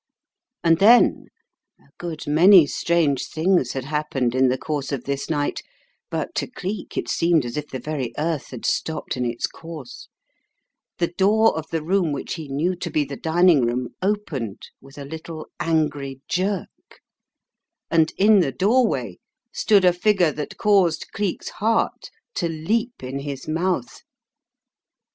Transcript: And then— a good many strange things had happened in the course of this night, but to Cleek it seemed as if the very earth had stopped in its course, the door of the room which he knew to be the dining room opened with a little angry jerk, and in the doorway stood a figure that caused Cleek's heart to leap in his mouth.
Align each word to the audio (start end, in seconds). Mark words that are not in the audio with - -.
And 0.63 0.79
then— 0.79 1.27
a 1.79 1.89
good 1.99 2.25
many 2.25 2.65
strange 2.65 3.27
things 3.27 3.73
had 3.73 3.83
happened 3.85 4.33
in 4.33 4.47
the 4.47 4.57
course 4.57 4.91
of 4.91 5.03
this 5.03 5.29
night, 5.29 5.61
but 6.09 6.33
to 6.37 6.47
Cleek 6.49 6.97
it 6.97 7.07
seemed 7.07 7.45
as 7.45 7.55
if 7.55 7.67
the 7.67 7.77
very 7.77 8.11
earth 8.17 8.47
had 8.47 8.65
stopped 8.65 9.15
in 9.15 9.25
its 9.25 9.45
course, 9.45 10.07
the 10.97 11.09
door 11.09 11.55
of 11.55 11.67
the 11.69 11.83
room 11.83 12.11
which 12.13 12.33
he 12.33 12.47
knew 12.47 12.75
to 12.77 12.89
be 12.89 13.05
the 13.05 13.15
dining 13.15 13.61
room 13.61 13.89
opened 14.01 14.69
with 14.81 14.97
a 14.97 15.05
little 15.05 15.49
angry 15.59 16.21
jerk, 16.27 17.01
and 17.91 18.11
in 18.17 18.39
the 18.39 18.51
doorway 18.51 19.19
stood 19.51 19.85
a 19.85 19.93
figure 19.93 20.31
that 20.31 20.57
caused 20.57 21.11
Cleek's 21.11 21.49
heart 21.49 22.09
to 22.33 22.49
leap 22.49 23.03
in 23.03 23.19
his 23.19 23.47
mouth. 23.47 24.01